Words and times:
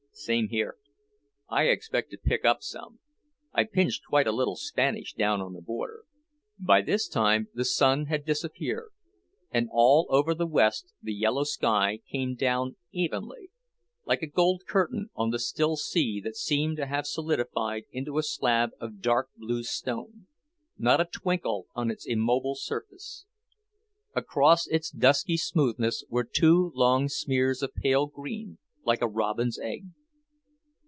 "Same 0.13 0.49
here. 0.49 0.75
I 1.49 1.63
expect 1.63 2.11
to 2.11 2.17
pick 2.17 2.45
up 2.45 2.61
some. 2.61 2.99
I 3.53 3.63
pinched 3.63 4.03
quite 4.07 4.27
a 4.27 4.31
little 4.31 4.57
Spanish 4.57 5.13
down 5.15 5.41
on 5.41 5.53
the 5.53 5.61
Border." 5.63 6.03
By 6.59 6.83
this 6.83 7.07
time 7.07 7.47
the 7.55 7.65
sun 7.65 8.05
had 8.05 8.23
disappeared, 8.23 8.89
and 9.49 9.67
all 9.71 10.05
over 10.09 10.35
the 10.35 10.45
west 10.45 10.93
the 11.01 11.13
yellow 11.13 11.43
sky 11.43 12.01
came 12.07 12.35
down 12.35 12.75
evenly, 12.91 13.49
like 14.05 14.21
a 14.21 14.27
gold 14.27 14.63
curtain, 14.67 15.09
on 15.15 15.31
the 15.31 15.39
still 15.39 15.75
sea 15.75 16.21
that 16.23 16.35
seemed 16.37 16.77
to 16.77 16.85
have 16.85 17.07
solidified 17.07 17.85
into 17.91 18.19
a 18.19 18.23
slab 18.23 18.71
of 18.79 19.01
dark 19.01 19.29
blue 19.37 19.63
stone, 19.63 20.27
not 20.77 21.01
a 21.01 21.05
twinkle 21.11 21.65
on 21.73 21.89
its 21.89 22.05
immobile 22.05 22.53
surface. 22.55 23.25
Across 24.13 24.67
its 24.67 24.91
dusky 24.91 25.37
smoothness 25.37 26.03
were 26.09 26.25
two 26.25 26.71
long 26.75 27.07
smears 27.07 27.63
of 27.63 27.73
pale 27.73 28.05
green, 28.05 28.59
like 28.85 29.01
a 29.01 29.07
robin's 29.07 29.57
egg. 29.57 29.85